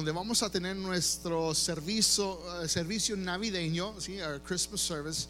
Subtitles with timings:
[0.00, 4.18] donde vamos a tener nuestro servicio, eh, servicio navideño, ¿sí?
[4.22, 5.26] Our Christmas service.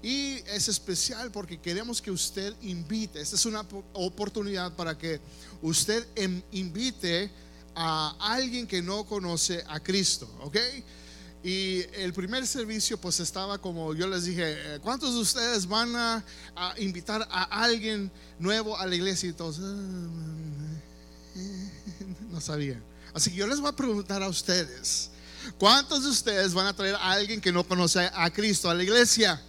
[0.00, 3.20] Y es especial porque queremos que usted invite.
[3.20, 5.20] Esta es una oportunidad para que
[5.62, 7.28] usted em, invite
[7.74, 10.56] a alguien que no conoce a Cristo, ¿ok?
[11.42, 15.96] Y el primer servicio pues estaba como yo les dije, eh, ¿cuántos de ustedes van
[15.96, 16.24] a,
[16.78, 19.28] invitar a alguien nuevo a la iglesia?
[19.28, 20.08] Y todos, ah,
[22.30, 22.80] no sabían.
[23.14, 25.10] Así que yo les voy a preguntar a ustedes,
[25.58, 28.82] ¿cuántos de ustedes van a traer a alguien que no conoce a Cristo a la
[28.82, 29.40] iglesia?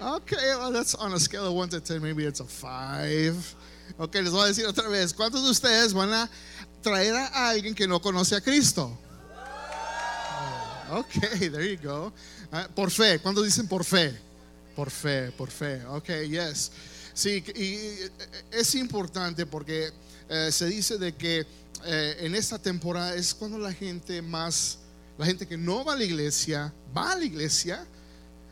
[0.00, 3.56] Ok, well, that's on a scale of 1 to 10, maybe it's a 5.
[3.98, 6.28] Ok, les voy a decir otra vez, ¿cuántos de ustedes van a
[6.82, 8.98] traer a alguien que no conoce a Cristo?
[10.90, 12.12] Ok, there you go.
[12.50, 14.18] Ah, por fe, ¿cuántos dicen por fe?
[14.74, 15.84] Por fe, por fe.
[15.86, 16.72] Ok, yes.
[17.14, 18.10] Sí, y
[18.50, 19.92] es importante porque
[20.34, 21.46] eh, se dice de que
[21.84, 24.78] eh, en esta temporada es cuando la gente más,
[25.18, 27.86] la gente que no va a la iglesia, va a la iglesia,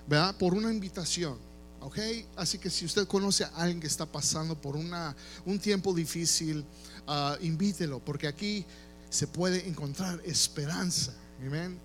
[0.06, 0.36] ¿verdad?
[0.36, 1.38] Por una invitación.
[1.80, 1.98] ¿ok?
[2.36, 6.66] Así que si usted conoce a alguien que está pasando por una, un tiempo difícil,
[7.08, 8.66] uh, invítelo, porque aquí
[9.08, 11.14] se puede encontrar esperanza.
[11.41, 11.78] Amén.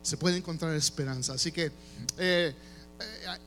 [0.00, 1.34] Se puede encontrar esperanza.
[1.34, 1.70] Así que
[2.16, 2.54] eh,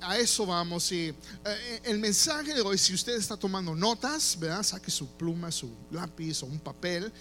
[0.02, 0.92] a, eso vamos.
[0.92, 4.64] Y eh, el mensaje de hoy, si usted está tomando notas, ¿verdad?
[4.64, 7.11] saque su pluma, su lápiz o un papel.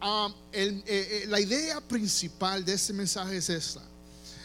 [0.00, 3.82] Um, eh, la idea principal de este mensaje es esta: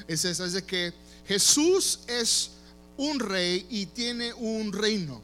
[0.07, 0.93] es esta, es de que
[1.25, 2.51] Jesús es
[2.97, 5.21] un rey y tiene un reino.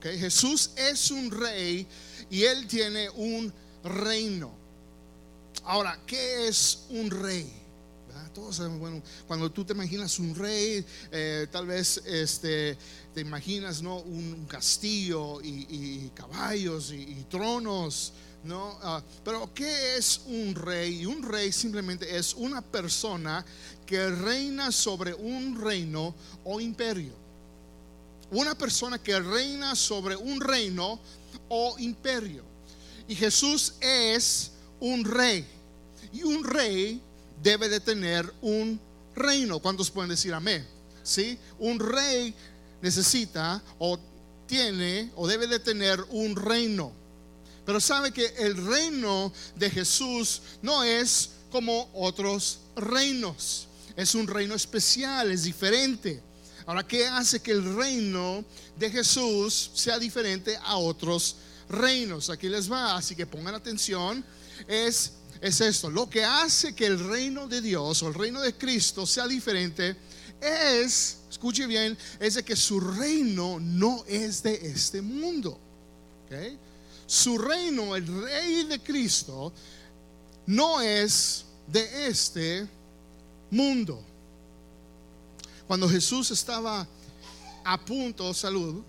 [0.00, 1.86] Jesús es un rey
[2.30, 3.52] y él tiene un
[3.82, 4.52] reino.
[5.64, 7.57] Ahora, ¿qué es un rey?
[8.32, 12.76] Todos sabemos, bueno, cuando tú te imaginas un rey, eh, tal vez este,
[13.14, 13.98] te imaginas ¿no?
[13.98, 18.12] un castillo y, caballos y, tronos.
[18.44, 18.78] ¿no?
[18.82, 21.04] Ah, pero ¿qué es un rey?
[21.04, 23.44] Un rey simplemente es una persona
[23.84, 27.12] que reina sobre un reino o imperio.
[28.30, 31.00] Una persona que reina sobre un reino
[31.48, 32.44] o imperio.
[33.08, 35.44] Y Jesús es un rey.
[36.12, 37.02] Y un rey
[37.42, 38.80] debe de tener un
[39.14, 39.58] reino.
[39.58, 40.66] ¿Cuántos pueden decir amén?
[41.02, 41.38] ¿Sí?
[41.58, 42.34] Un rey
[42.80, 43.98] necesita o
[44.46, 46.92] tiene o debe de tener un reino.
[47.64, 53.68] Pero sabe que el reino de Jesús no es como otros reinos.
[53.94, 56.22] Es un reino especial, es diferente.
[56.64, 58.44] Ahora, ¿qué hace que el reino
[58.76, 61.36] de Jesús sea diferente a otros
[61.68, 62.30] reinos?
[62.30, 64.24] Aquí les va, así que pongan atención.
[64.66, 68.54] Es, es esto, lo que hace que el reino de Dios o el reino de
[68.54, 69.96] Cristo sea diferente
[70.40, 75.58] es, escuche bien, es de que su reino no es de este mundo.
[77.06, 79.52] su reino, el rey de Cristo,
[80.46, 82.68] no es de este
[83.50, 84.02] mundo.
[85.66, 86.86] Cuando Jesús estaba
[87.64, 88.82] a punto, salud,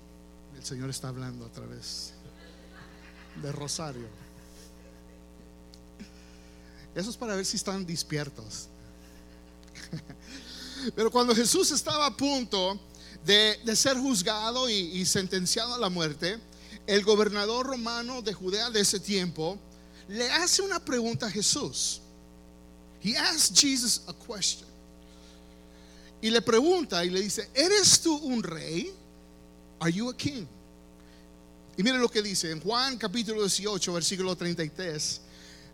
[0.57, 2.13] el Señor está hablando a través
[3.41, 4.07] de Rosario.
[6.95, 8.67] Eso es para ver si están despiertos.
[10.95, 12.79] Pero cuando Jesús estaba a punto
[13.25, 16.39] de, ser juzgado y sentenciado a la muerte,
[16.89, 19.59] el gobernador romano de Judea de ese tiempo
[20.07, 22.01] le hace una pregunta a Jesús.
[23.03, 24.67] He asks Jesus a question.
[26.21, 28.91] Y le pregunta y le dice, ¿eres tú un rey?
[29.79, 30.45] Are you a king?
[31.77, 35.21] Y mire lo que dice en Juan capítulo 18, versículo 33.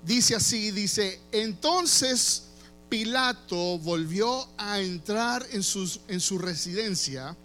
[0.05, 2.43] Dice así, dice, entonces
[2.89, 5.63] Pilato volvió a entrar en,
[6.07, 7.35] en su residencia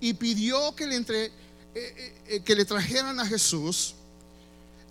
[0.00, 1.30] y pidió que le entre, eh,
[1.74, 3.94] eh, eh, que le trajeran a Jesús,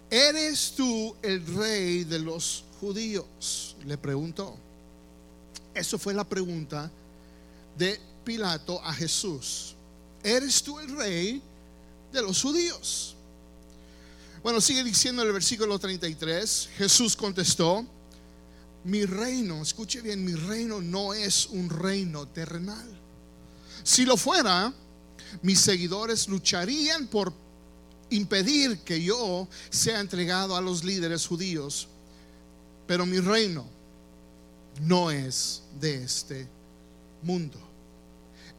[0.10, 3.76] ¿eres tú el rey de los judíos?
[3.86, 4.56] Le preguntó.
[5.74, 6.90] Eso fue la pregunta
[7.78, 9.76] de Pilato a Jesús.
[10.24, 11.42] ¿Eres tú el rey
[12.14, 13.18] de los judíos?
[14.44, 16.70] Bueno, sigue diciendo el versículo 33.
[16.76, 17.86] Jesús contestó,
[18.84, 23.00] mi reino, escuche bien, mi reino no es un reino terrenal.
[23.84, 24.74] Si lo fuera,
[25.44, 27.32] mis seguidores lucharían por
[28.10, 31.88] impedir que yo sea entregado a los líderes judíos.
[32.88, 33.68] Pero mi reino
[34.82, 36.48] no es de este
[37.22, 37.60] mundo.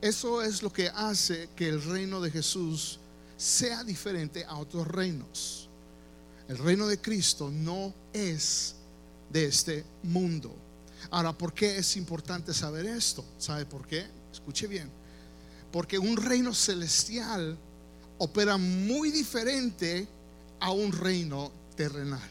[0.01, 3.01] Eso es lo que hace que el reino de Jesús
[3.37, 5.62] sea diferente a otros reinos.
[6.53, 8.75] El reino de Cristo no es
[9.31, 10.55] de este mundo.
[11.11, 13.25] Ahora, ¿por qué es importante saber esto?
[13.39, 14.07] ¿Sabe por qué?
[14.31, 15.03] Escuche bien
[15.73, 17.59] porque un reino celestial
[18.19, 20.07] opera muy diferente
[20.61, 22.31] a un reino terrenal.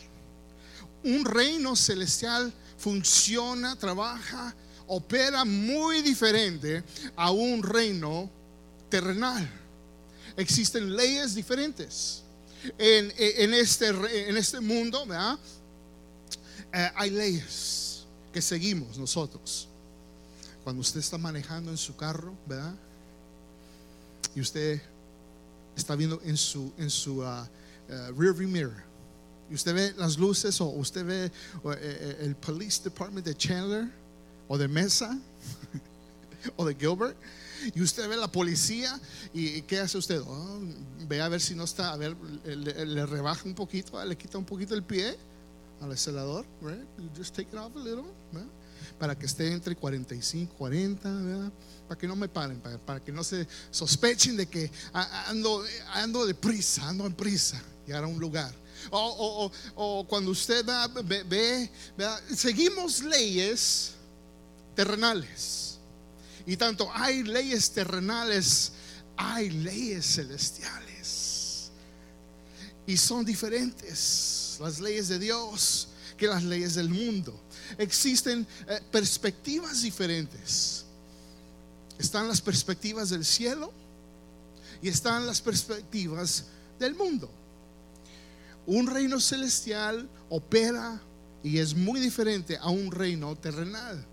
[1.03, 6.83] un reino celestial funciona, trabaja, opera muy diferente
[7.15, 8.29] a un reino
[8.87, 9.49] terrenal.
[10.37, 12.21] Existen leyes diferentes.
[12.77, 13.87] En, este,
[14.29, 15.05] en este mundo,
[16.73, 19.67] eh, hay leyes que seguimos nosotros.
[20.63, 22.75] Cuando usted está manejando en su carro, ¿verdad?
[24.35, 24.81] Y usted
[25.75, 28.83] está viendo en su, en su uh, uh, rearview mirror.
[29.49, 31.31] Y usted ve las luces o usted ve
[31.63, 33.89] uh, eh, el police department de Chandler
[34.47, 35.17] o de Mesa
[36.55, 37.17] o de Gilbert.
[37.75, 38.99] Y usted ve la policía
[39.33, 40.21] y ¿qué hace usted?
[40.21, 40.59] Oh,
[41.07, 42.15] ve a ver si no está, a ver,
[42.45, 45.17] le, rebaja un poquito, le quita un poquito el pie
[45.81, 46.85] al acelerador, right?
[47.17, 48.05] just take it off a little,
[48.99, 51.51] para que esté entre 45, 40,
[51.87, 56.35] para que no me paren, para, que no se sospechen de que ando, ando de
[56.35, 58.53] prisa, ando en prisa, llegar a un lugar.
[58.89, 60.65] O, o, cuando usted
[61.03, 61.69] ve,
[62.35, 63.93] seguimos leyes
[64.75, 65.70] terrenales.
[66.45, 68.71] Y tanto hay leyes terrenales,
[69.17, 71.71] hay leyes celestiales.
[72.87, 77.39] Y son diferentes las leyes de Dios que las leyes del mundo.
[77.77, 80.85] Existen eh, perspectivas diferentes.
[81.97, 83.71] Están las perspectivas del cielo
[84.81, 86.45] y están las perspectivas
[86.79, 87.29] del mundo.
[88.65, 91.01] Un reino celestial opera
[91.43, 94.05] y es muy diferente a un reino terrenal.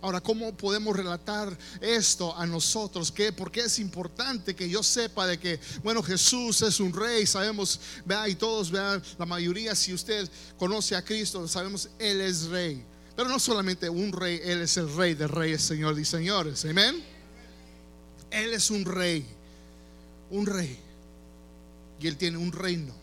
[0.00, 3.10] Ahora, ¿cómo podemos relatar esto a nosotros?
[3.12, 3.32] ¿Qué?
[3.32, 8.28] Porque es importante que yo sepa de que, bueno, Jesús es un rey, sabemos, vea,
[8.28, 12.84] y todos, vean, la mayoría, si usted conoce a Cristo, sabemos, Él es rey.
[13.16, 16.64] Pero no solamente un rey, Él es el rey de reyes, Señor y señores.
[16.64, 17.02] Amén.
[18.30, 19.26] Él es un rey,
[20.30, 20.78] un rey.
[22.00, 22.94] Y Él tiene un reino.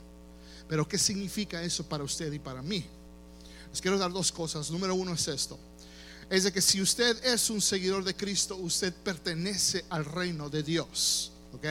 [0.68, 2.84] Pero ¿qué significa eso para usted y para mí?
[3.70, 4.72] Les quiero dar dos cosas.
[4.72, 5.60] Número uno es esto
[6.30, 10.64] es de que si usted es un seguidor de Cristo, usted pertenece al reino de
[10.64, 11.32] Dios.
[11.54, 11.66] ¿Ok?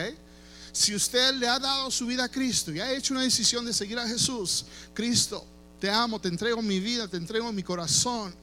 [0.71, 3.73] Si usted le ha dado su vida a Cristo y ha hecho una decisión de
[3.73, 5.45] seguir a Jesús, Cristo,
[5.79, 8.33] te amo, te entrego mi vida, te entrego mi corazón.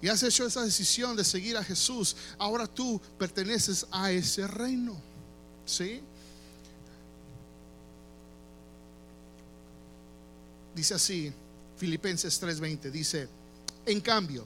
[0.00, 5.00] Y has hecho esa decisión de seguir a Jesús, ahora tú perteneces a ese reino.
[5.64, 6.00] ¿Sí?
[10.74, 11.32] Dice así,
[11.76, 13.28] Filipenses 3:20, dice,
[13.86, 14.44] en cambio,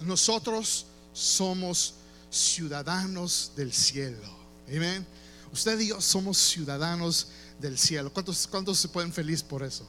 [0.00, 1.94] nosotros somos
[2.30, 4.28] ciudadanos del cielo.
[4.68, 5.06] Amén.
[5.52, 7.28] Usted y yo somos ciudadanos
[7.60, 8.12] del cielo.
[8.12, 9.86] ¿Cuántos, cuántos se pueden feliz por eso?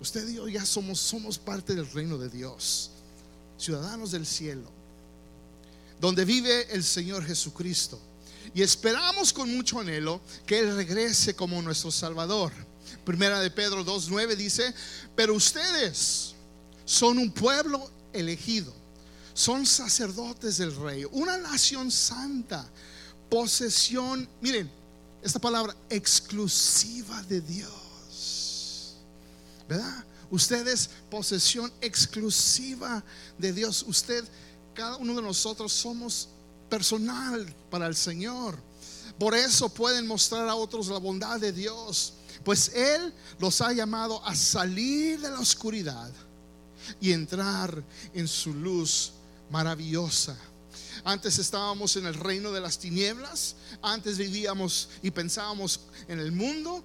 [0.00, 2.90] Usted y yo ya somos, somos parte del reino de Dios,
[3.58, 4.70] ciudadanos del cielo,
[6.00, 8.00] donde vive el Señor Jesucristo.
[8.54, 12.52] Y esperamos con mucho anhelo que Él regrese como nuestro Salvador.
[13.04, 14.74] Primera de Pedro 2.9 dice,
[15.14, 16.34] pero ustedes
[16.84, 18.83] son un pueblo elegido
[19.34, 22.64] son sacerdotes del rey, una nación santa,
[23.28, 24.70] posesión, miren,
[25.22, 28.96] esta palabra exclusiva de Dios,
[29.68, 30.04] ¿verdad?
[30.30, 33.02] Usted es posesión exclusiva
[33.38, 33.84] de Dios.
[33.86, 34.24] Usted,
[34.72, 36.28] cada uno de nosotros somos
[36.68, 38.56] personal para el Señor.
[39.18, 42.14] Por eso pueden mostrar a otros la bondad de Dios,
[42.44, 46.10] pues Él los ha llamado a salir de la oscuridad
[47.00, 47.82] y entrar
[48.12, 49.12] en su luz
[49.50, 50.36] maravillosa.
[51.04, 56.82] Antes estábamos en el reino de las tinieblas, antes vivíamos y pensábamos en el mundo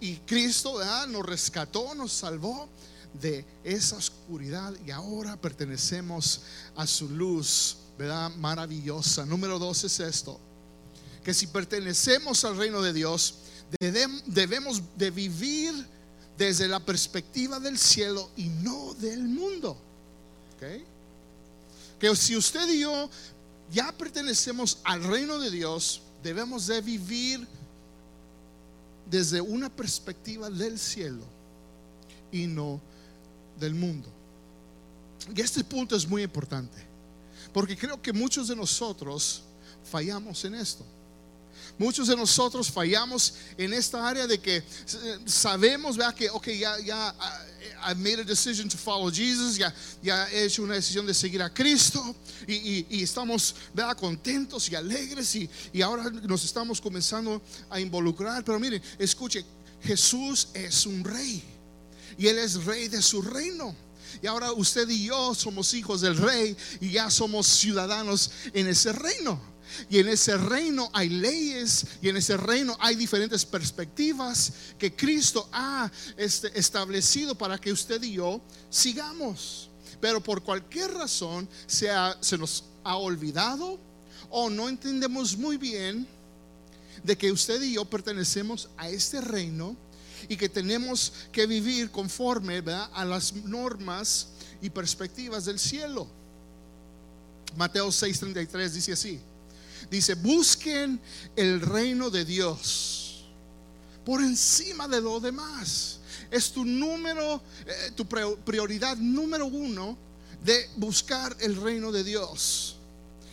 [0.00, 2.68] y Cristo nos rescató, nos salvó
[3.20, 6.42] de esa oscuridad y ahora pertenecemos
[6.76, 8.30] a su luz, ¿verdad?
[8.36, 9.24] Maravillosa.
[9.26, 10.38] Número dos es esto,
[11.24, 13.36] que si pertenecemos al reino de Dios,
[13.80, 15.74] debemos de vivir
[16.38, 19.76] desde la perspectiva del cielo y no del mundo.
[20.54, 20.84] ¿Okay?
[21.98, 23.10] Que si usted y yo
[23.70, 27.46] ya pertenecemos al reino de Dios, debemos de vivir
[29.08, 31.24] desde una perspectiva del cielo
[32.32, 32.80] y no
[33.58, 34.08] del mundo.
[35.34, 36.78] Y este punto es muy importante,
[37.52, 39.42] porque creo que muchos de nosotros
[39.90, 40.84] fallamos en esto.
[41.78, 44.64] Muchos de nosotros fallamos en esta área de que eh,
[45.26, 47.14] sabemos, vea que, ok, ya, ya,
[47.82, 49.72] I made a decision to follow Jesus, ya,
[50.30, 52.14] he hecho una decisión de seguir a Cristo
[52.46, 53.54] y, estamos,
[53.96, 58.44] contentos y alegres y, y ahora nos estamos comenzando a involucrar.
[58.44, 59.44] Pero miren, escuche,
[59.82, 61.42] Jesús es un rey
[62.18, 63.74] y Él es rey de su reino.
[64.22, 68.92] Y ahora usted y yo somos hijos del rey y ya somos ciudadanos en ese
[68.92, 69.40] reino.
[69.88, 75.48] Y en ese reino hay leyes y en ese reino hay diferentes perspectivas que Cristo
[75.52, 79.70] ha este, establecido para que usted y yo sigamos.
[80.00, 81.88] Pero por cualquier razón se,
[82.20, 83.78] se nos ha olvidado
[84.30, 86.06] o no entendemos muy bien
[87.02, 89.76] de que usted y yo pertenecemos a este reino
[90.28, 94.28] y que tenemos que vivir conforme a las normas
[94.60, 96.06] y perspectivas del cielo.
[97.56, 99.20] Mateo 6:33 dice así.
[99.90, 101.00] Dice, busquen
[101.36, 103.24] el reino de Dios
[104.04, 105.98] por encima de lo demás.
[106.30, 109.96] Es tu número, eh, tu prioridad número uno
[110.44, 112.76] de buscar el reino de Dios.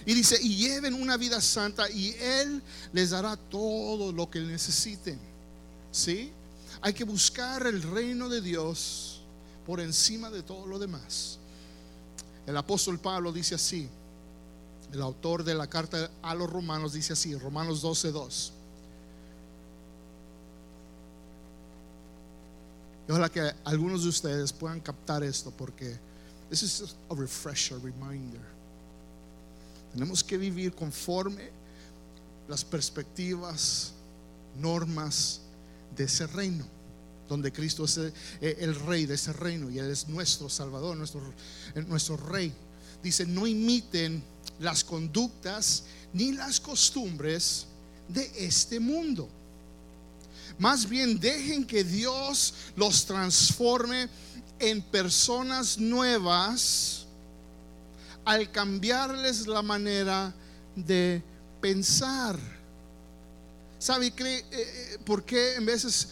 [0.05, 5.19] Y dice, y lleven una vida santa y Él les dará todo lo que necesiten.
[5.91, 6.31] ¿Sí?
[6.81, 9.21] Hay que buscar el reino de Dios
[9.65, 11.37] por encima de todo lo demás.
[12.45, 13.87] El apóstol Pablo dice así,
[14.93, 18.53] el autor de la carta a los romanos dice así, Romanos 12, 2.
[23.07, 25.97] Y ojalá que algunos de ustedes puedan captar esto porque
[26.49, 28.39] this is a refresher, reminder.
[29.93, 31.49] Tenemos que vivir conforme
[32.47, 33.93] las perspectivas,
[34.59, 35.41] normas
[35.95, 36.65] de ese reino,
[37.27, 37.97] donde Cristo es
[38.41, 41.21] el, rey de ese reino y Él es nuestro Salvador, nuestro,
[41.87, 42.53] nuestro rey.
[43.03, 44.23] Dice, no imiten
[44.59, 45.83] las conductas
[46.13, 47.65] ni las costumbres
[48.07, 49.27] de este mundo.
[50.57, 54.07] Más bien dejen que Dios los transforme
[54.59, 57.05] en personas nuevas
[58.23, 60.33] al cambiarles la manera
[60.75, 61.21] de
[61.59, 62.39] pensar.
[63.79, 66.09] ¿Sabe eh, eh, por qué en veces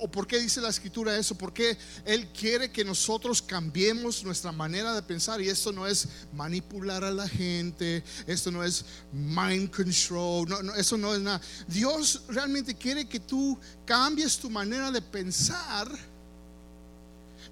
[0.00, 1.34] ¿O por qué dice la escritura eso?
[1.34, 5.40] Porque Él quiere que nosotros cambiemos nuestra manera de pensar.
[5.40, 10.96] Y esto no es manipular a la gente, esto no es mind control, no, eso
[10.96, 11.40] no es nada.
[11.66, 15.88] Dios realmente quiere que tú cambies tu manera de pensar.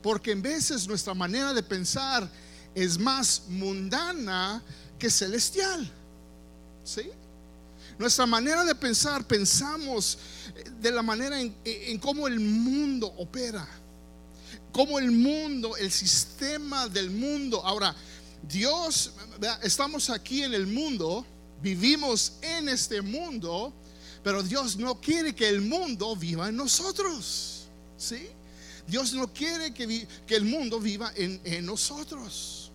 [0.02, 2.28] Porque en veces nuestra manera de pensar
[2.74, 4.62] es más mundana
[4.98, 5.90] que celestial.
[6.84, 7.10] ¿Sí?
[7.98, 10.18] Nuestra manera de pensar, pensamos
[10.80, 13.68] de la manera en, en cómo el mundo opera,
[14.72, 17.64] cómo el mundo, el sistema del mundo.
[17.64, 17.94] Ahora,
[18.42, 19.12] Dios,
[19.62, 21.24] estamos aquí en el mundo,
[21.62, 23.72] vivimos en este mundo,
[24.24, 27.66] pero Dios no quiere que el mundo viva en nosotros.
[27.96, 28.28] ¿Sí?
[28.86, 32.72] Dios no quiere que, que el mundo viva en, en nosotros.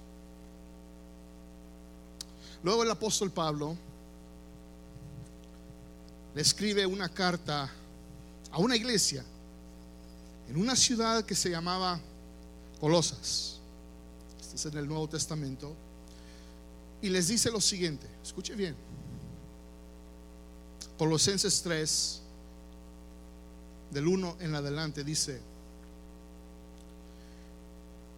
[2.64, 3.78] Luego el apóstol Pablo
[6.38, 7.68] le escribe una carta
[8.52, 9.26] a una iglesia
[10.48, 12.00] en una ciudad que se llamaba
[12.80, 13.58] Colosas.
[14.40, 15.76] Este es en el Nuevo Testamento.
[17.02, 18.76] Y les dice lo siguiente, escuche bien.
[21.00, 22.22] Colosenses 3,
[23.90, 25.42] del 1 en adelante, dice,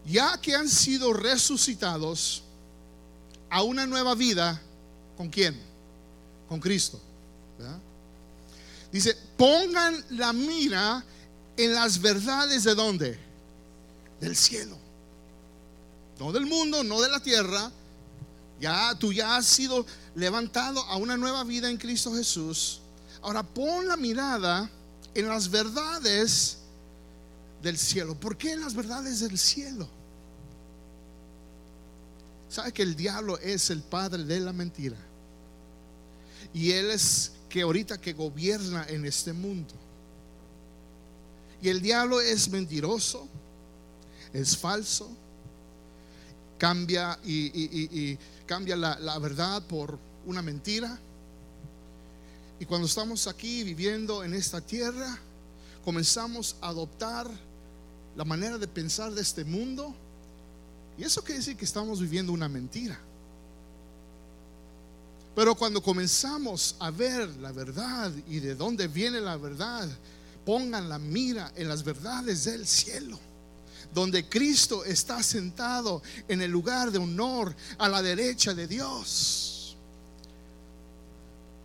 [0.06, 2.44] ya que han sido resucitados
[3.50, 4.62] a una nueva vida,
[5.16, 5.58] ¿con quién?
[6.50, 7.00] Con Cristo.
[7.58, 7.80] ¿verdad?
[8.92, 11.04] Dice, pongan la mira
[11.56, 13.20] en las verdades de dónde?
[14.20, 14.78] Del cielo.
[16.20, 17.72] No del mundo, no de la tierra.
[18.60, 22.82] Ya tú ya has sido levantado a una nueva vida en Cristo Jesús.
[23.22, 24.70] Ahora pon la mirada
[25.14, 26.58] en las verdades
[27.62, 28.16] del cielo.
[28.16, 29.88] ¿Por qué en las verdades del cielo?
[32.50, 34.98] ¿Sabe que el diablo es el padre de la mentira?
[36.54, 39.74] Y él es que ahorita que gobierna en este mundo.
[41.62, 43.28] Y el diablo es mentiroso,
[44.32, 45.10] es falso,
[46.58, 50.98] cambia y, cambia la, la verdad por una mentira.
[52.60, 55.18] Y cuando estamos aquí viviendo en esta tierra,
[55.84, 57.30] comenzamos a adoptar
[58.16, 59.96] la manera de pensar de este mundo.
[60.98, 63.00] Y eso quiere decir que estamos viviendo una mentira.
[65.36, 69.88] Pero cuando comenzamos a ver la verdad y de dónde viene la verdad,
[70.46, 73.20] pongan la mira en las verdades del cielo
[73.94, 79.76] donde Cristo está sentado en el lugar de honor a la derecha de Dios.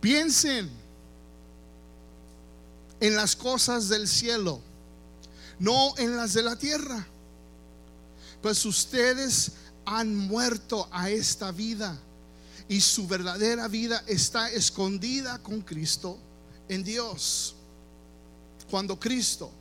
[0.01, 0.69] Piensen
[2.99, 4.59] en las cosas del cielo,
[5.59, 7.05] no en las de la tierra.
[8.41, 9.51] Pues ustedes
[9.85, 11.97] han muerto a esta vida
[12.67, 16.17] y su verdadera vida está escondida con Cristo
[16.67, 17.55] en Dios.
[18.69, 19.51] Cuando Cristo,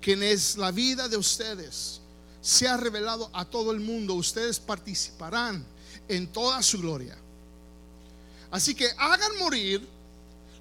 [0.00, 2.00] quien es la vida de ustedes,
[2.40, 5.64] se ha revelado a todo el mundo, ustedes participarán
[6.08, 7.16] en toda su gloria.
[8.50, 9.86] Así que hagan morir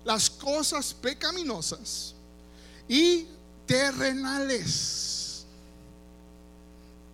[0.03, 2.15] las cosas pecaminosas
[2.87, 3.25] y
[3.65, 5.45] terrenales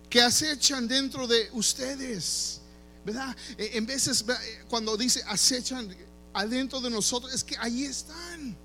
[0.08, 2.57] que acechan dentro de ustedes.
[3.56, 5.94] E, en veces e, cuando dice acechan
[6.32, 8.56] adentro de nosotros, es que ahí están.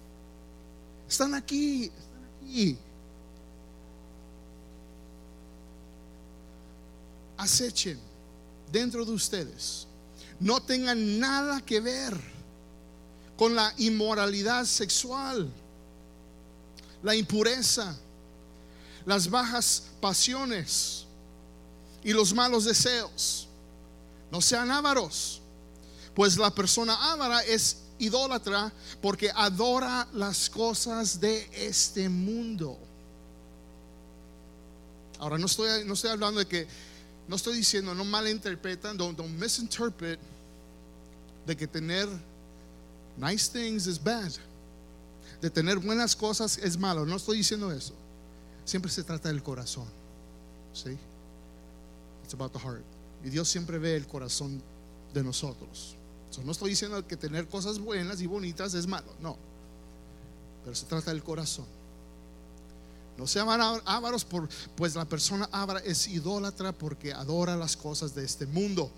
[1.07, 2.77] Están aquí, están aquí.
[7.37, 7.99] Acechen
[8.71, 9.87] dentro de ustedes.
[10.39, 12.19] No tengan nada que ver
[13.37, 15.49] con la inmoralidad sexual,
[17.01, 17.95] la impureza,
[19.05, 21.05] las bajas pasiones
[22.03, 23.47] y los malos deseos.
[24.33, 25.43] No sean ávaros,
[26.15, 32.75] pues la persona ávara es idólatra porque adora las cosas de este mundo.
[35.19, 36.67] Ahora no estoy, no estoy hablando de que,
[37.27, 40.19] no estoy diciendo, no malinterpretan, don't, don't misinterpret
[41.45, 42.09] de que tener
[43.15, 44.31] nice things is bad.
[45.41, 47.05] De tener buenas cosas es malo.
[47.05, 47.93] No estoy diciendo eso.
[48.65, 49.85] Siempre se trata del corazón.
[50.73, 50.97] ¿Sí?
[52.23, 52.92] It's about the heart.
[53.23, 54.61] Y Dios siempre ve el corazón
[55.13, 55.95] de nosotros.
[56.43, 59.13] no estoy diciendo que tener cosas buenas y bonitas es malo.
[59.21, 59.37] No.
[60.63, 61.65] Pero se trata del corazón.
[63.17, 63.47] No sean
[63.85, 68.91] ávaros, por, pues la persona ávara es idólatra porque adora las cosas de este mundo.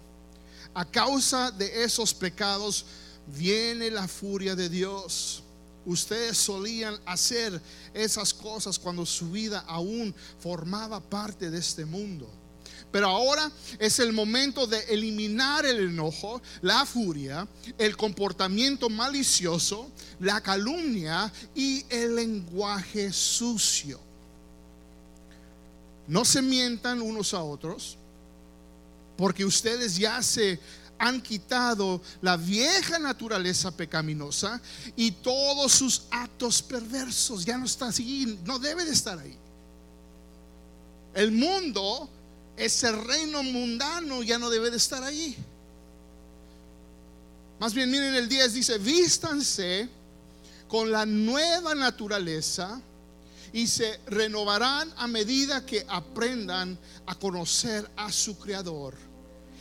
[0.73, 2.85] A causa de esos pecados,
[3.27, 5.43] viene la furia de Dios.
[5.85, 7.61] Ustedes solían hacer
[7.93, 12.27] esas cosas cuando su vida aún formaba parte de este mundo.
[12.91, 20.39] Pero ahora es el momento de eliminar el enojo, la furia, el comportamiento malicioso, la
[20.41, 23.99] calumnia y el lenguaje sucio.
[26.07, 27.97] No se mientan unos a otros,
[29.17, 30.59] porque ustedes ya se
[30.97, 34.61] han quitado la vieja naturaleza pecaminosa
[34.95, 37.43] y todos sus actos perversos.
[37.43, 39.37] Ya no está así, no debe de estar ahí.
[41.13, 42.09] El mundo,
[42.57, 45.35] ese reino mundano ya no debe de estar ahí.
[47.59, 49.87] Más bien, miren el 10 dice, vístanse
[50.67, 52.81] con la nueva naturaleza
[53.53, 58.95] y se renovarán a medida que aprendan a conocer a su Creador.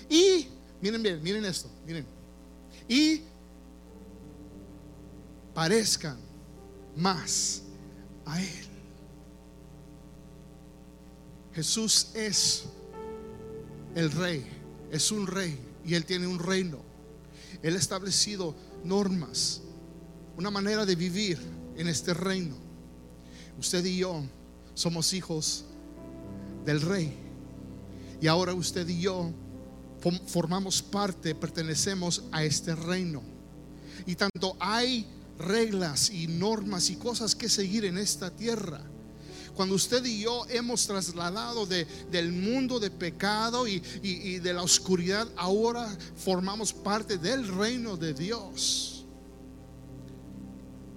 [0.08, 0.48] Y
[0.84, 2.04] Miren bien, miren esto, miren.
[2.86, 3.22] Y
[5.54, 6.18] parezcan
[6.94, 7.62] más
[8.26, 8.66] a Él.
[11.54, 12.64] Jesús es
[13.94, 14.44] el rey,
[14.90, 16.78] es un rey y Él tiene un reino.
[17.62, 18.54] Él ha establecido
[18.84, 19.62] normas,
[20.36, 21.38] una manera de vivir
[21.76, 22.56] en este reino.
[23.58, 24.22] Usted y yo
[24.74, 25.64] somos hijos
[26.64, 27.16] del rey.
[28.20, 29.32] Y ahora usted y yo
[30.26, 33.22] formamos parte, pertenecemos a este reino.
[34.06, 35.06] Y tanto hay
[35.38, 38.82] reglas y normas y cosas que seguir en esta tierra.
[39.54, 44.62] Cuando usted y yo hemos trasladado de, del mundo de pecado y, y de la
[44.62, 49.04] oscuridad, ahora formamos parte del reino de Dios.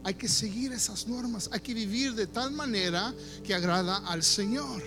[0.03, 4.81] Hay que seguir esas normas, hay que vivir de tal manera que agrada al Señor.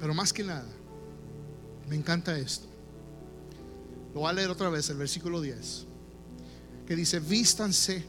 [0.00, 0.68] Pero más que nada,
[1.88, 2.66] me encanta esto.
[4.14, 5.86] Lo voy a leer otra vez, el versículo 10,
[6.86, 8.04] que dice, vístanse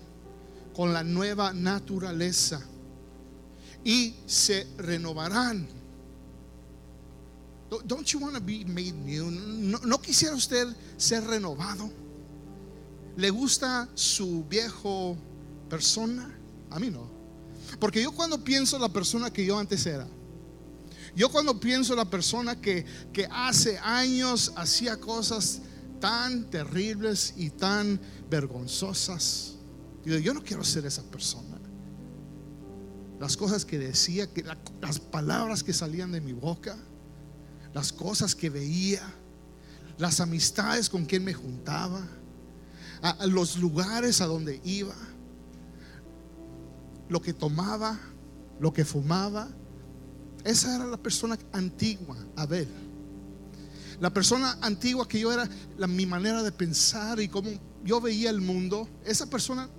[0.79, 2.61] con la nueva naturaleza
[3.83, 5.67] y se renovarán.
[7.83, 9.29] Don't you want to be made new?
[9.29, 11.91] ¿No, ¿No, quisiera usted ser renovado?
[13.17, 15.17] ¿Le gusta su viejo
[15.69, 16.33] persona?
[16.69, 17.09] A mí no.
[17.77, 20.07] Porque yo cuando pienso la persona que yo antes era,
[21.13, 25.59] yo cuando pienso en la persona que, que hace años hacía cosas
[25.99, 29.58] tan terribles y tan vergonzosas,
[30.09, 31.57] digo, yo no quiero ser esa persona.
[33.19, 34.43] Las cosas que decía, que
[34.81, 36.77] las palabras que salían de mi boca,
[37.73, 39.01] las cosas que veía,
[39.97, 42.01] las amistades con quien me juntaba,
[43.27, 44.95] los lugares a donde iba,
[47.09, 47.99] lo que tomaba,
[48.59, 49.49] lo que fumaba,
[50.43, 52.67] esa era la persona antigua, Abel.
[53.99, 57.49] La persona antigua que yo era, la, mi manera de pensar y cómo
[57.83, 59.69] yo veía el mundo, esa persona,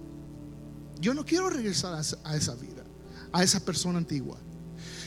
[1.01, 2.85] yo no quiero regresar a, esa vida,
[3.33, 4.39] a esa persona antigua.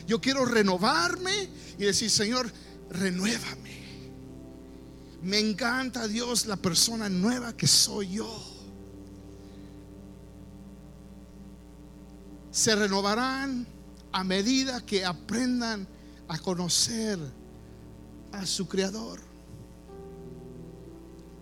[0.08, 2.51] Yo quiero renovarme y decir, Señor,
[2.89, 3.84] renuévame.
[5.21, 8.49] Me encanta Dios la persona nueva que soy yo.
[12.51, 13.65] Se renovarán
[14.12, 15.88] a medida que aprendan
[16.27, 17.19] a conocer
[18.32, 19.21] a su creador.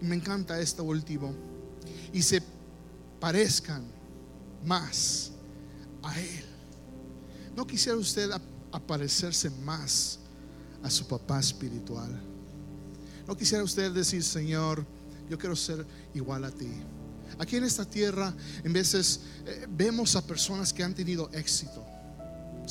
[0.02, 1.32] me encanta esto último,
[2.12, 2.42] y se
[3.20, 4.01] parezcan
[4.66, 5.32] más
[6.04, 6.46] a Él.
[7.56, 8.30] ¿No quisiera usted
[8.72, 10.20] aparecerse más
[10.84, 12.22] a su papá espiritual?
[13.28, 14.86] ¿No quisiera usted decir, Señor,
[15.30, 16.72] yo quiero ser igual a ti?
[17.38, 21.86] Aquí en esta tierra, en veces eh, vemos a personas que han tenido éxito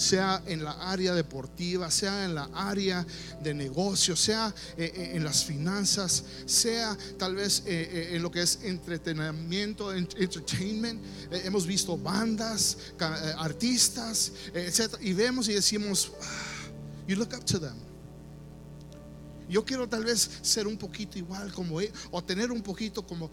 [0.01, 3.07] sea en la área deportiva, sea en la área
[3.43, 8.61] de negocio, sea eh, eh, en las finanzas, sea tal vez en lo que es
[8.63, 11.03] entretenimiento, entertainment.
[11.31, 12.79] hemos visto bandas,
[13.37, 14.95] artistas, etc.
[15.01, 16.71] Y vemos y decimos, ah,
[17.07, 17.77] you look up to them.
[19.49, 23.31] Yo quiero tal vez ser un poquito igual como él, o tener un poquito como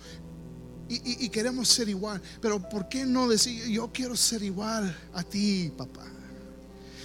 [0.89, 2.21] y, queremos ser igual.
[2.41, 6.05] Pero ¿por qué no decir, yo quiero ser igual a ti, papá?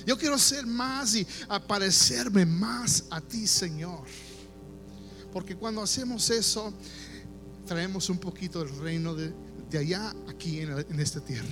[0.06, 4.04] Yo quiero ser más y aparecerme más a ti, Señor.
[5.32, 6.72] Porque cuando hacemos eso,
[7.66, 9.32] traemos un poquito del reino de,
[9.78, 11.48] allá aquí en, esta tierra.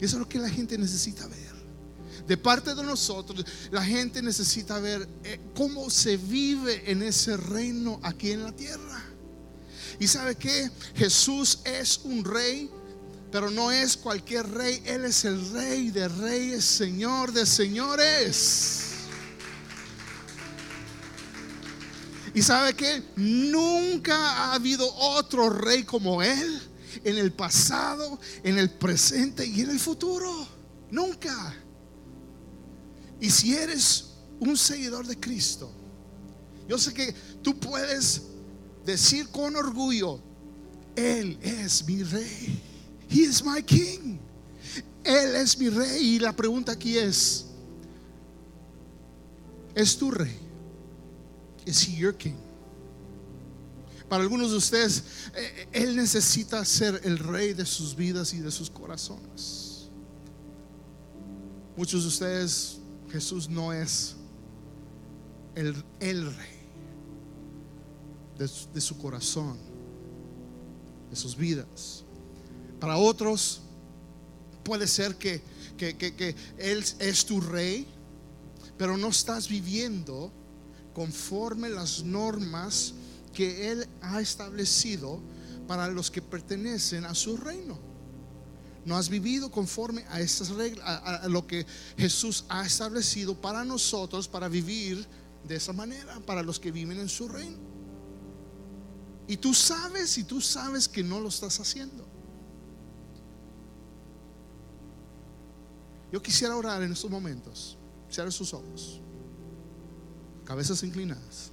[0.00, 1.52] Eso es lo que la gente necesita ver.
[2.26, 8.00] De parte de nosotros, la gente necesita ver eh, cómo se vive en ese reino
[8.02, 9.02] aquí en la tierra.
[9.98, 12.70] Y sabe que Jesús es un rey,
[13.32, 18.90] pero no es cualquier rey, Él es el rey de reyes, Señor de señores.
[22.34, 26.60] Y sabe que nunca ha habido otro rey como Él
[27.04, 30.46] en el pasado, en el presente y en el futuro.
[30.90, 31.54] Nunca.
[33.18, 35.72] Y si eres un seguidor de Cristo,
[36.68, 38.22] yo sé que tú puedes
[38.84, 40.20] decir con orgullo,
[40.96, 42.71] Él es mi rey.
[43.12, 44.18] He is my king.
[45.04, 46.14] Él es mi rey.
[46.14, 47.46] Y la pregunta aquí es,
[49.74, 50.36] ¿es tu rey?
[51.66, 52.36] ¿Es he your king?
[54.08, 58.50] Para algunos de ustedes, eh, Él necesita ser el rey de sus vidas y de
[58.50, 59.88] sus corazones.
[61.76, 62.78] Muchos de ustedes,
[63.10, 64.16] Jesús no es
[65.54, 66.62] el rey
[68.38, 69.56] de, su corazón,
[71.10, 72.04] de sus vidas.
[72.82, 73.60] Para otros
[74.64, 75.40] puede ser que,
[75.76, 77.86] que, Él es tu rey,
[78.76, 80.32] pero no estás viviendo
[80.92, 82.94] conforme las normas
[83.32, 85.20] que Él ha establecido
[85.68, 87.78] para los que pertenecen a su reino.
[88.84, 91.64] No has vivido conforme a esas reglas, a, lo que
[91.96, 95.06] Jesús ha establecido para nosotros, para vivir
[95.46, 97.58] de esa manera, para los que viven en su reino.
[99.28, 102.10] Y tú sabes y tú sabes que no lo estás haciendo.
[106.12, 107.78] Yo quisiera orar en estos momentos.
[108.10, 109.00] Cierre sus ojos.
[110.44, 111.50] Cabezas inclinadas.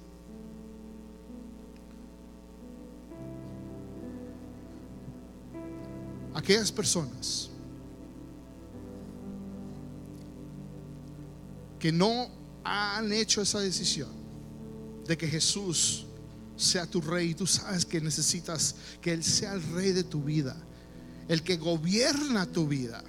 [6.34, 7.50] Aquellas personas
[11.78, 12.28] que no
[12.62, 14.10] han hecho esa decisión
[15.06, 16.06] de que Jesús
[16.54, 17.34] sea tu rey.
[17.34, 20.54] Tú sabes que necesitas que Él sea el rey de tu vida,
[21.28, 23.02] el que gobierna tu vida.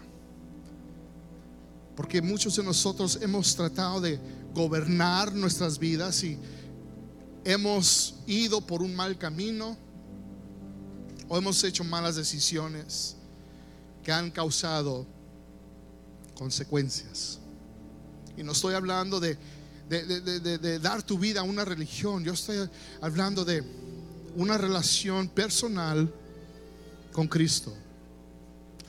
[1.95, 4.19] Porque muchos de nosotros hemos tratado de
[4.53, 6.37] gobernar nuestras vidas y
[7.43, 9.77] hemos ido por un mal camino
[11.27, 13.15] o hemos hecho malas decisiones
[14.03, 15.05] que han causado
[16.35, 17.39] consecuencias.
[18.37, 19.37] Y no estoy hablando de
[20.81, 22.23] dar tu vida a una religión.
[22.23, 22.69] Yo estoy
[23.01, 23.63] hablando de
[24.35, 26.13] una relación personal
[27.11, 27.73] con Cristo.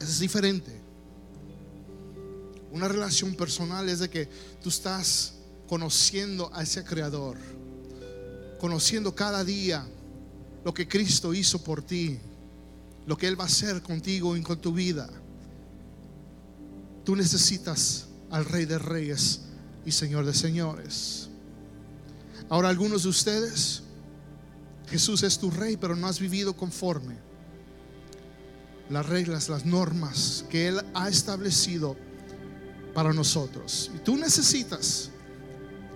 [0.01, 0.82] Es diferente.
[2.73, 4.29] Una relación personal es de que
[4.63, 5.35] tú estás
[5.69, 7.37] conociendo a ese creador,
[8.59, 9.87] conociendo cada día
[10.65, 12.19] lo que Cristo hizo por ti,
[13.07, 15.11] lo que Él va a hacer contigo y con tu vida.
[17.05, 19.41] Tú necesitas al Rey de Reyes
[19.85, 21.29] y Señor de señores.
[22.49, 23.83] Ahora algunos de ustedes,
[24.89, 27.17] Jesús es tu rey, pero no has vivido conforme
[28.89, 31.97] las reglas, las normas que Él ha establecido
[32.95, 33.91] para nosotros.
[33.95, 35.11] Y tú necesitas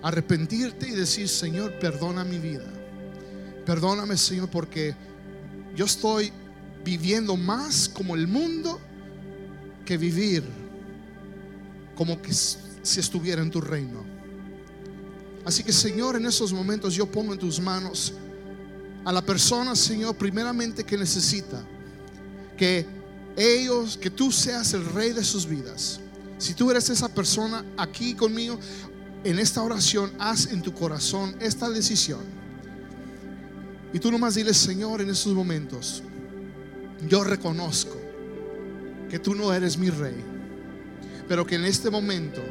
[0.01, 2.65] arrepentirte y decir, Señor, perdona mi vida.
[3.65, 4.95] Perdóname, Señor, porque
[5.75, 6.31] yo estoy
[6.83, 8.79] viviendo más como el mundo
[9.85, 10.43] que vivir
[11.95, 14.05] como que si estuviera en tu reino.
[15.43, 18.13] Así que Señor, en esos momentos yo pongo en tus manos
[19.03, 21.65] a la persona, Señor, primeramente que necesita
[22.57, 22.85] que
[23.35, 25.99] ellos, que tú seas el rey de sus vidas.
[26.37, 28.59] Si tú eres esa persona aquí conmigo,
[29.23, 32.21] en esta oración, haz en tu corazón esta decisión.
[33.93, 36.03] Y tú nomás dile, Señor, en estos momentos,
[37.07, 37.97] yo reconozco
[39.09, 40.15] que tú no eres mi rey,
[41.27, 42.41] pero que en este momento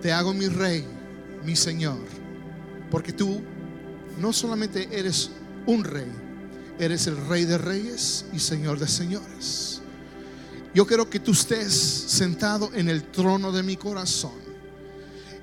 [0.00, 0.84] te hago mi rey,
[1.44, 1.98] mi Señor,
[2.90, 3.40] porque tú
[4.18, 5.30] no solamente eres
[5.66, 6.10] un rey,
[6.78, 9.75] eres el rey de reyes y Señor de señores.
[10.76, 14.34] Yo quiero que tú estés sentado en el trono de mi corazón.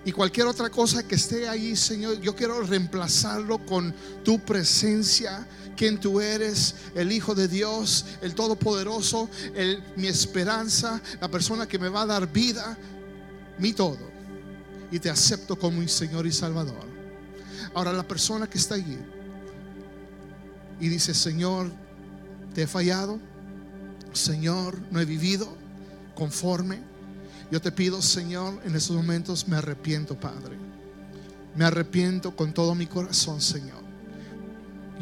[0.06, 6.00] Y cualquier otra cosa que esté ahí, Señor, yo quiero reemplazarlo con tu presencia, quien
[6.00, 11.90] tú eres, el Hijo de Dios, el Todopoderoso, el, mi esperanza, la persona que me
[11.90, 12.78] va a dar vida,
[13.58, 14.12] mi todo.
[14.92, 16.86] Y te acepto como mi Señor y Salvador.
[17.74, 19.00] Ahora la persona que está allí
[20.80, 21.72] y dice, Señor,
[22.54, 23.20] te he fallado,
[24.14, 25.48] Señor, no he vivido
[26.16, 26.94] conforme
[27.54, 30.58] yo te pido, Señor, en estos momentos me arrepiento, Padre.
[31.56, 33.83] Me arrepiento con todo mi corazón, Señor.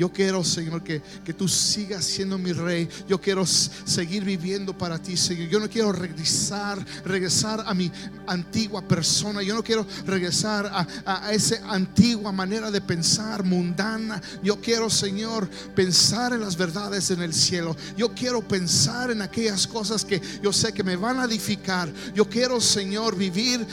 [0.02, 2.90] Yo quiero, Señor, que, que, tú sigas siendo mi rey.
[3.08, 5.48] Yo quiero seguir viviendo para ti, Señor.
[5.48, 7.92] Yo no quiero regresar, regresar a mi
[8.26, 9.44] antigua persona.
[9.44, 14.20] Yo no quiero regresar a, a, esa antigua manera de pensar mundana.
[14.42, 17.78] Yo quiero, Señor, pensar en las verdades en el cielo.
[17.96, 21.94] Yo quiero pensar en aquellas cosas que yo sé que me van a edificar.
[22.16, 23.68] Yo quiero, Señor, vivir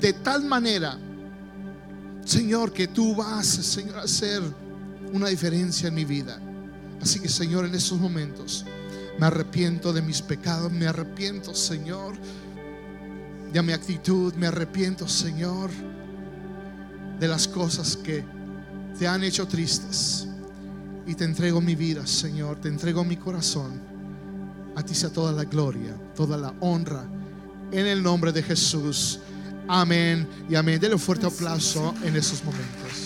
[0.00, 0.98] de tal manera,
[2.24, 4.42] Señor, que tú vas, Señor, a ser
[5.12, 6.40] una diferencia en mi vida.
[7.00, 8.64] Así que Señor, en estos momentos
[9.18, 12.14] me arrepiento de mis pecados, me arrepiento, Señor,
[13.52, 15.70] de mi actitud, me arrepiento, Señor,
[17.18, 18.24] de las cosas que
[18.98, 20.26] te han hecho tristes.
[21.06, 23.80] Y te entrego mi vida, Señor, te entrego mi corazón.
[24.76, 27.04] A ti sea toda la gloria, toda la honra,
[27.72, 29.18] en el nombre de Jesús.
[29.66, 30.78] Amén y amén.
[30.78, 32.98] Denle un fuerte aplauso en estos momentos.